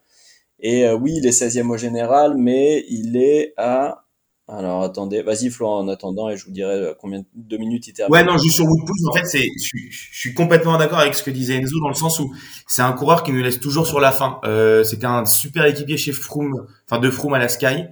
[0.60, 4.05] Et euh, oui, il est 16e au général, mais il est à.
[4.48, 8.14] Alors attendez, vas-y Florent en attendant et je vous dirai combien de minutes il termine.
[8.14, 11.24] Ouais, non, juste sur Woodpulse, en fait, c'est, je, je, suis complètement d'accord avec ce
[11.24, 12.32] que disait Enzo dans le sens où
[12.68, 14.40] c'est un coureur qui nous laisse toujours sur la fin.
[14.44, 17.86] Euh, c'était un super équipier chez Froome, enfin de Froome à la Sky.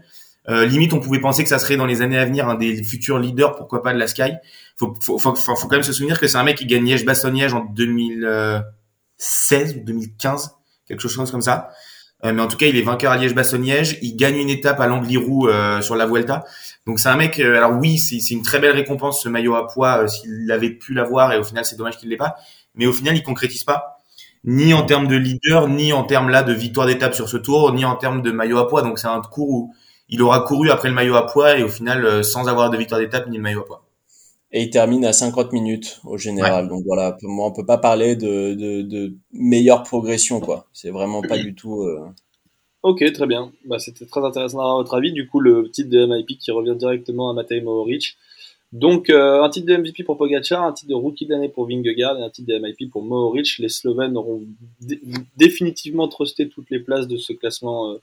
[0.47, 2.83] Euh, limite, on pouvait penser que ça serait dans les années à venir un des
[2.83, 4.33] futurs leaders, pourquoi pas de la Sky.
[4.75, 7.55] Faut, faut, faut, faut, quand même se souvenir que c'est un mec qui gagne Liège-Bastogne-Liège
[7.55, 10.51] en 2016 ou 2015,
[10.87, 11.71] quelque chose comme ça.
[12.25, 13.99] Euh, mais en tout cas, il est vainqueur à Liège-Bastogne-Liège.
[14.01, 16.45] Il gagne une étape à l'Angliru euh, sur la Vuelta.
[16.87, 17.39] Donc c'est un mec.
[17.39, 20.93] Euh, alors oui, c'est une très belle récompense ce maillot à poids s'il avait pu
[20.93, 22.35] l'avoir et au final c'est dommage qu'il l'ait pas.
[22.75, 23.99] Mais au final, il concrétise pas
[24.45, 27.71] ni en termes de leader, ni en termes là de victoire d'étape sur ce tour,
[27.73, 28.81] ni en termes de maillot à poids.
[28.81, 29.73] Donc c'est un cours où
[30.09, 32.99] il aura couru après le maillot à poids et au final sans avoir de victoire
[32.99, 33.82] d'étape ni de maillot à poids.
[34.55, 36.69] Et il termine à 50 minutes au général.
[36.69, 40.67] Donc voilà, pour moi on peut pas parler de, de, de meilleure progression quoi.
[40.73, 41.81] C'est vraiment pas du tout.
[41.81, 41.99] Euh...
[42.83, 43.51] Ok, très bien.
[43.65, 45.11] Bah, C'était très intéressant à votre avis.
[45.11, 48.17] Du coup, le titre de MIP qui revient directement à Matej Mohoric.
[48.73, 52.19] Donc, euh, un titre de MVP pour Pogacar, un titre de rookie d'année pour Vingegaard
[52.19, 53.57] et un titre de MIP pour Mohoric.
[53.59, 54.41] Les Slovènes auront
[55.37, 57.97] définitivement trusté toutes les places de ce classement euh,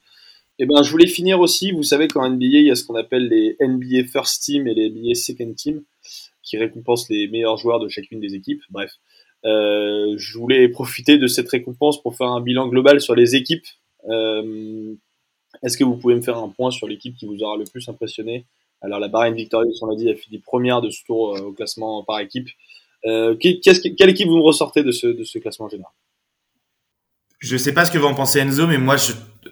[0.63, 1.73] eh ben, je voulais finir aussi.
[1.73, 4.75] Vous savez qu'en NBA, il y a ce qu'on appelle les NBA First Team et
[4.75, 5.83] les NBA Second Team,
[6.51, 8.63] qui récompensent les meilleurs joueurs de chacune des équipes.
[8.71, 8.91] Bref,
[9.45, 13.67] euh, je voulais profiter de cette récompense pour faire un bilan global sur les équipes.
[14.09, 14.95] Euh,
[15.63, 17.89] Est-ce que vous pouvez me faire un point sur l'équipe qui vous aura le plus
[17.89, 18.47] impressionné?
[18.83, 21.53] Alors, la Bahrain Victorious, on l'a dit, a fini première de ce tour euh, au
[21.53, 22.49] classement par équipe.
[23.07, 25.93] Euh, quelle équipe vous me ressortez de ce, de ce classement général?
[27.39, 28.97] Je sais pas ce que va en penser Enzo, mais moi,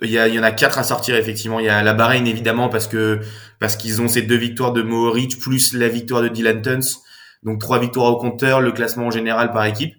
[0.02, 1.60] il y, y, en a quatre à sortir effectivement.
[1.60, 3.20] Il y a la Bahreïn évidemment parce que
[3.58, 7.00] parce qu'ils ont ces deux victoires de Mohoric plus la victoire de Dylan Tuns,
[7.42, 9.94] donc trois victoires au compteur, le classement en général par équipe.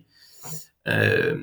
[0.88, 1.36] Euh,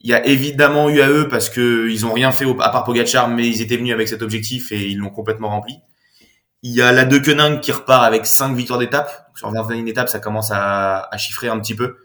[0.00, 3.46] il y a évidemment UAE parce que ils ont rien fait à part Pogachar, mais
[3.48, 5.78] ils étaient venus avec cet objectif et ils l'ont complètement rempli.
[6.62, 7.18] Il y a la De
[7.58, 9.30] qui repart avec cinq victoires d'étape.
[9.34, 11.96] Sur 21 étapes, ça commence à chiffrer un petit peu.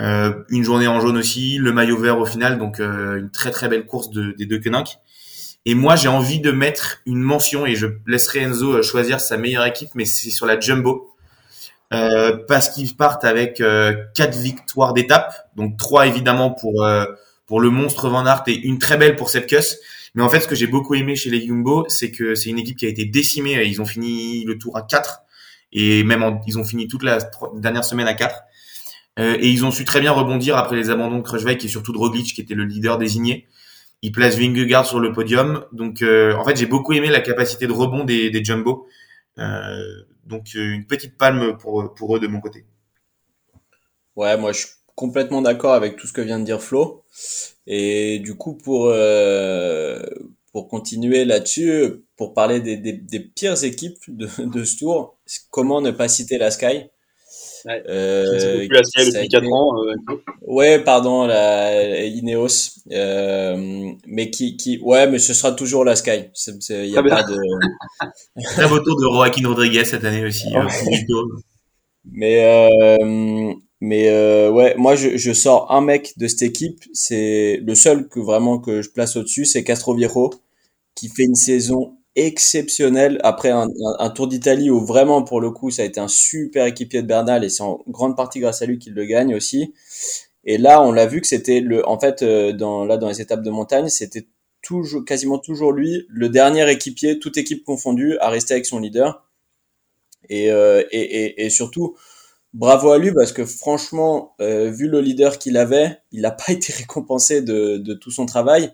[0.00, 3.50] Euh, une journée en jaune aussi, le maillot vert au final, donc euh, une très
[3.50, 4.98] très belle course de, des deux Koenig.
[5.66, 9.36] Et moi, j'ai envie de mettre une mention et je laisserai Enzo euh, choisir sa
[9.36, 11.10] meilleure équipe, mais c'est sur la Jumbo.
[11.92, 13.62] Euh, parce qu'ils partent avec
[14.14, 16.84] quatre victoires d'étape, donc trois évidemment pour
[17.46, 19.76] pour le monstre Van Aert et une très belle pour Sepkus.
[20.14, 22.58] Mais en fait, ce que j'ai beaucoup aimé chez les Jumbo, c'est que c'est une
[22.58, 23.62] équipe qui a été décimée.
[23.64, 25.20] Ils ont fini le tour à 4
[25.72, 27.18] et même ils ont fini toute la
[27.54, 28.42] dernière semaine à 4.
[29.18, 31.92] Euh, et ils ont su très bien rebondir après les abandons de Kruijswijk et surtout
[31.92, 33.46] de Roglic qui était le leader désigné.
[34.02, 35.64] Ils placent Vingegaard sur le podium.
[35.72, 38.86] Donc euh, en fait j'ai beaucoup aimé la capacité de rebond des, des Jumbo.
[39.38, 39.78] Euh,
[40.26, 42.64] donc une petite palme pour, pour eux de mon côté.
[44.16, 47.04] Ouais, moi je suis complètement d'accord avec tout ce que vient de dire Flo.
[47.66, 48.92] Et du coup pour
[50.52, 55.18] pour continuer là-dessus, pour parler des, pires équipes de, de ce tour,
[55.50, 56.90] comment ne pas citer la Sky?
[57.64, 57.82] Ouais.
[57.88, 59.72] Euh, plus la Sky depuis 4 ans.
[59.78, 59.94] Euh,
[60.42, 66.30] ouais, pardon, la Ineos, euh, mais qui, qui, ouais, mais ce sera toujours la Sky.
[66.70, 67.38] Il y a pas de.
[68.44, 70.54] Très beau tour de Joaquin Rodriguez cette année aussi.
[70.54, 70.68] Euh,
[72.12, 77.60] mais euh, Mais euh, ouais, moi je, je, sors un mec de cette équipe, c'est
[77.62, 80.32] le seul que vraiment que je place au-dessus, c'est Castroviejo,
[80.94, 85.70] qui fait une saison exceptionnelle après un, un, Tour d'Italie où vraiment pour le coup
[85.70, 88.66] ça a été un super équipier de Bernal et c'est en grande partie grâce à
[88.66, 89.74] lui qu'il le gagne aussi.
[90.44, 93.20] Et là, on l'a vu que c'était le, en fait, euh, dans là dans les
[93.20, 94.26] étapes de montagne, c'était
[94.62, 99.26] toujours, quasiment toujours lui, le dernier équipier, toute équipe confondue, à rester avec son leader.
[100.28, 101.96] Et, euh, et, et, et, surtout,
[102.54, 106.48] bravo à lui parce que franchement, euh, vu le leader qu'il avait, il n'a pas
[106.52, 108.72] été récompensé de, de, tout son travail.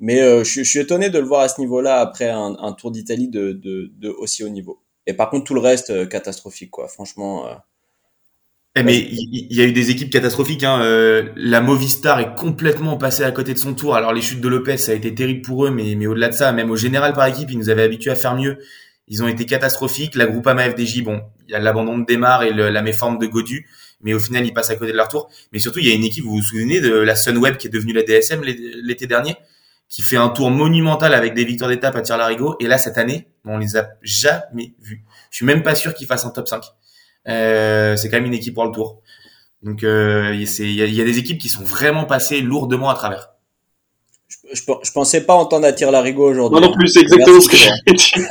[0.00, 2.72] Mais euh, je, je, suis étonné de le voir à ce niveau-là après un, un
[2.72, 4.80] Tour d'Italie de, de, de, aussi haut niveau.
[5.06, 6.88] Et par contre, tout le reste, euh, catastrophique, quoi.
[6.88, 7.46] Franchement.
[8.76, 10.62] Eh, mais il y, a eu des équipes catastrophiques.
[10.62, 10.80] Hein.
[10.82, 13.96] Euh, la Movistar est complètement passée à côté de son tour.
[13.96, 16.34] Alors les chutes de Lopez, ça a été terrible pour eux, mais, mais au-delà de
[16.34, 18.58] ça, même au général par équipe, ils nous avaient habitués à faire mieux.
[19.08, 20.14] Ils ont été catastrophiques.
[20.14, 23.66] La Groupama FDJ, bon, il y a l'abandon de Démarre et la méforme de Godu,
[24.02, 25.28] mais au final, ils passent à côté de leur tour.
[25.52, 27.70] Mais surtout, il y a une équipe, vous vous souvenez de la Sunweb qui est
[27.70, 29.34] devenue la DSM l'été dernier,
[29.88, 32.56] qui fait un tour monumental avec des victoires d'étape à Tire-Larigot.
[32.60, 35.04] Et là, cette année, on les a jamais vus.
[35.30, 36.62] Je suis même pas sûr qu'ils fassent un top 5.
[37.28, 39.00] Euh, c'est quand même une équipe pour le tour.
[39.62, 43.30] Donc euh, il y, y, a des équipes qui sont vraiment passées lourdement à travers.
[44.28, 46.60] Je, je, pensais pas entendre à tir larigot aujourd'hui.
[46.60, 48.26] Non non plus, c'est exactement ce que j'ai dit.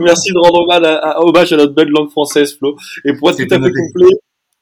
[0.00, 2.76] Merci de rendre hommage à, à, notre belle langue française, Flo.
[3.04, 4.16] Et pour être tout à fait complet,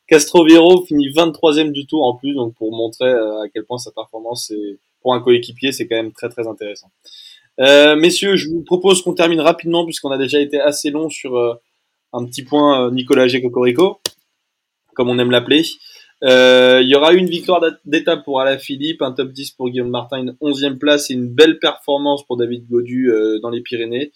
[0.06, 3.90] Castroviejo finit 23e du tour en plus, donc pour montrer euh, à quel point sa
[3.90, 6.90] performance est, pour un coéquipier, c'est quand même très très intéressant.
[7.60, 11.36] Euh, messieurs, je vous propose qu'on termine rapidement puisqu'on a déjà été assez long sur
[11.36, 11.54] euh,
[12.12, 13.42] un petit point euh, Nicolas G.
[13.42, 14.00] Cocorico,
[14.94, 15.64] comme on aime l'appeler.
[16.24, 19.90] Euh, il y aura eu une victoire d'étape pour Alaphilippe, un top 10 pour Guillaume
[19.90, 24.12] Martin, une 11e place et une belle performance pour David Godu euh, dans les Pyrénées.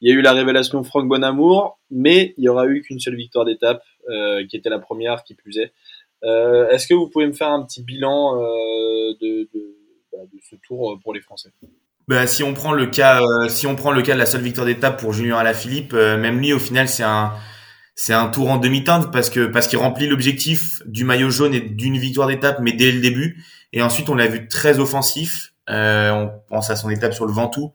[0.00, 3.16] Il y a eu la révélation Franck Bonamour, mais il y aura eu qu'une seule
[3.16, 5.72] victoire d'étape, euh, qui était la première, qui plus est.
[6.22, 9.76] Est-ce que vous pouvez me faire un petit bilan de, de,
[10.12, 11.50] de, ce tour pour les Français
[12.08, 14.40] bah, si on prend le cas, euh, si on prend le cas de la seule
[14.40, 17.34] victoire d'étape pour Julien Alaphilippe, euh, même lui au final c'est un
[17.94, 21.60] c'est un tour en demi-teinte parce que parce qu'il remplit l'objectif du maillot jaune et
[21.60, 23.44] d'une victoire d'étape, mais dès le début.
[23.72, 25.52] Et ensuite on l'a vu très offensif.
[25.68, 27.72] Euh, on pense à son étape sur le Ventoux,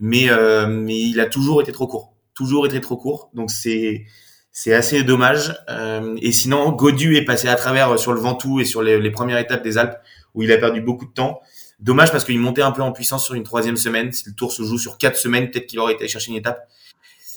[0.00, 3.30] mais euh, mais il a toujours été trop court, toujours été trop court.
[3.34, 4.04] Donc c'est
[4.50, 5.54] c'est assez dommage.
[5.70, 9.38] Euh, et sinon Godu est passé à travers sur le Ventoux et sur les premières
[9.38, 9.96] étapes des Alpes
[10.34, 11.40] où il a perdu beaucoup de temps.
[11.82, 14.12] Dommage parce qu'il montait un peu en puissance sur une troisième semaine.
[14.12, 16.66] Si le tour se joue sur quatre semaines, peut-être qu'il aurait été chercher une étape.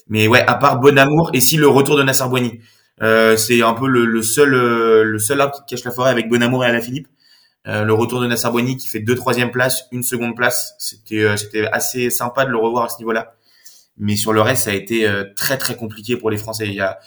[0.07, 2.61] Mais ouais, à part Bon Amour et si le retour de Nasser Boigny,
[3.01, 6.41] euh, c'est un peu le, seul euh, le seul qui cache la forêt avec Bon
[6.41, 7.07] Amour et Alaphilippe.
[7.67, 11.23] Euh, le retour de Nasser Boigny qui fait deux troisième place, une seconde place, c'était
[11.23, 13.35] euh, c'était assez sympa de le revoir à ce niveau-là.
[13.97, 16.67] Mais sur le reste, ça a été euh, très très compliqué pour les Français.
[16.67, 16.99] Il y a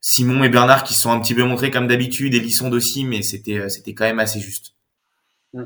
[0.00, 3.04] Simon et Bernard qui se sont un petit peu montrés comme d'habitude, et Lissonde aussi,
[3.04, 4.74] mais c'était c'était quand même assez juste.
[5.52, 5.64] Mm.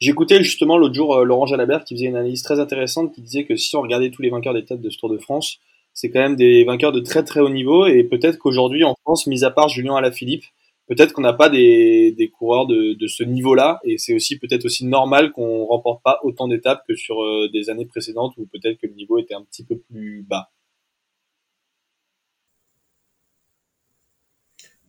[0.00, 3.44] J'écoutais justement l'autre jour euh, Laurent Jalabert qui faisait une analyse très intéressante qui disait
[3.44, 5.58] que si on regardait tous les vainqueurs des têtes de ce Tour de France,
[5.92, 9.26] c'est quand même des vainqueurs de très très haut niveau et peut-être qu'aujourd'hui en France,
[9.26, 10.44] mis à part Julien Alaphilippe,
[10.88, 14.64] peut-être qu'on n'a pas des, des coureurs de, de ce niveau-là et c'est aussi peut-être
[14.64, 18.78] aussi normal qu'on remporte pas autant d'étapes que sur euh, des années précédentes où peut-être
[18.80, 20.48] que le niveau était un petit peu plus bas.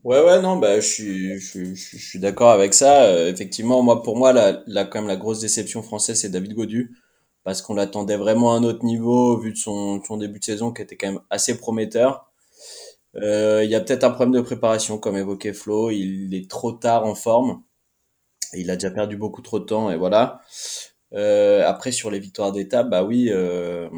[0.04, 3.04] Ouais, ouais, non, bah, je suis, je, je suis d'accord avec ça.
[3.06, 6.54] Euh, effectivement, moi, pour moi, la, la, quand même, la grosse déception française, c'est David
[6.56, 6.96] Godu.
[7.44, 10.72] Parce qu'on l'attendait vraiment à un autre niveau, vu de son, son début de saison
[10.72, 12.32] qui était quand même assez prometteur.
[13.18, 15.92] Euh, il y a peut-être un problème de préparation, comme évoqué Flo.
[15.92, 17.64] Il est trop tard en forme.
[18.54, 20.42] Il a déjà perdu beaucoup trop de temps, et voilà.
[21.14, 23.30] Euh, après, sur les victoires d'étape, bah oui.
[23.32, 23.90] Euh,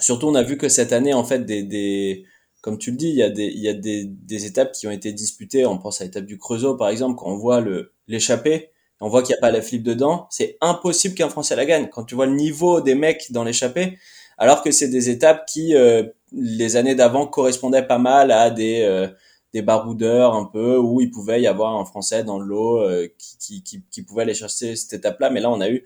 [0.00, 2.24] surtout, on a vu que cette année, en fait, des, des,
[2.60, 4.86] comme tu le dis, il y a des, il y a des, des étapes qui
[4.86, 5.64] ont été disputées.
[5.66, 8.70] On pense à l'étape du Creusot, par exemple, quand on voit le, l'échappée,
[9.00, 10.26] on voit qu'il n'y a pas la flip dedans.
[10.30, 11.88] C'est impossible qu'un Français la gagne.
[11.88, 13.98] Quand tu vois le niveau des mecs dans l'échappée,
[14.36, 18.82] alors que c'est des étapes qui, euh, les années d'avant, correspondaient pas mal à des,
[18.82, 19.08] euh,
[19.54, 23.08] des baroudeurs un peu, où il pouvait y avoir un Français dans le lot euh,
[23.18, 25.30] qui, qui, qui, qui, pouvait aller chercher cette étape-là.
[25.30, 25.84] Mais là, on a eu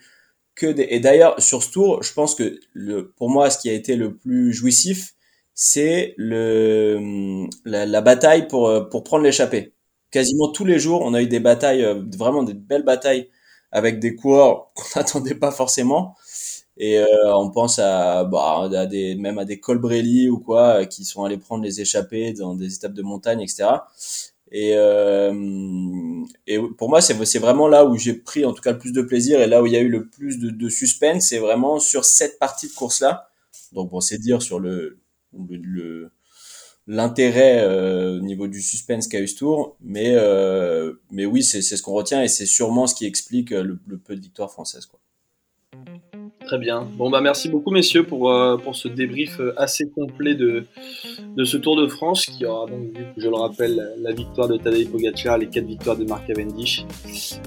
[0.57, 0.87] que des...
[0.91, 3.97] Et d'ailleurs, sur ce tour, je pense que le, pour moi, ce qui a été
[3.97, 5.15] le plus jouissif,
[5.55, 9.73] c'est le la, la, bataille pour euh, pour prendre l'échappée.
[10.11, 13.29] Quasiment tous les jours, on a eu des batailles, euh, vraiment des belles batailles
[13.73, 16.17] avec des coureurs qu'on n'attendait pas forcément.
[16.77, 17.07] Et euh,
[17.37, 21.39] on pense à, bah, à des, même à des Colbrelli ou quoi, qui sont allés
[21.39, 23.87] prendre les échappées dans des étapes de montagne, etc.
[24.51, 25.33] Et, euh,
[26.47, 28.93] et pour moi, c'est, c'est vraiment là où j'ai pris en tout cas le plus
[28.93, 31.39] de plaisir et là où il y a eu le plus de, de suspense, c'est
[31.39, 33.29] vraiment sur cette partie de course-là.
[33.73, 34.99] Donc bon, c'est dire sur le,
[36.87, 41.63] l'intérêt euh, au niveau du suspense qu'a eu ce tour, mais euh, mais oui, c'est
[41.63, 44.87] ce qu'on retient et c'est sûrement ce qui explique le, le peu de victoires françaises
[44.87, 45.01] quoi.
[46.47, 46.87] Très bien.
[46.99, 50.67] Bon bah merci beaucoup messieurs pour, euh, pour ce débrief euh, assez complet de,
[51.37, 54.59] de ce Tour de France qui aura donc vu, je le rappelle, la victoire de
[54.59, 56.85] Tadej Pogacar, les quatre victoires de Mark Cavendish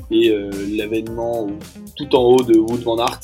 [0.10, 1.48] et euh, l'événement
[1.96, 3.20] tout en haut de Wood van Aert.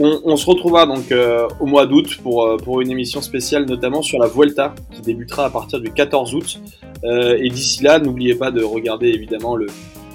[0.00, 4.02] On, se retrouvera donc euh, au mois d'août pour, euh, pour une émission spéciale notamment
[4.02, 6.60] sur la Vuelta qui débutera à partir du 14 août.
[7.04, 9.66] Euh, et d'ici là, n'oubliez pas de regarder évidemment le,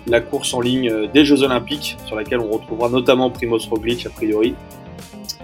[0.05, 4.09] la course en ligne des Jeux Olympiques sur laquelle on retrouvera notamment Primoz Roglic a
[4.09, 4.53] priori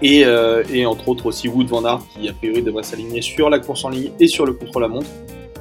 [0.02, 0.24] et,
[0.70, 3.86] et, entre autres aussi Wood Van Aert qui a priori devrait s'aligner sur la course
[3.86, 5.08] en ligne et sur le contre-la-montre.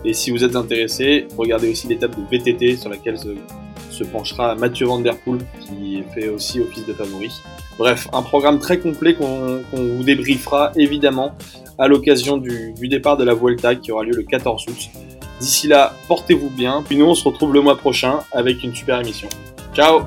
[0.03, 3.17] Et si vous êtes intéressé, regardez aussi l'étape de VTT sur laquelle
[3.97, 7.31] se, penchera Mathieu Van Der Poel qui fait aussi office de favori.
[7.77, 11.35] Bref, un programme très complet qu'on qu vous débriefera évidemment
[11.77, 14.89] à l'occasion du, du, départ de la Vuelta qui aura lieu le 14 août.
[15.41, 16.83] D'ici là, portez-vous bien.
[16.87, 19.27] Puis nous, on se retrouve le mois prochain avec une super émission.
[19.73, 20.03] Ciao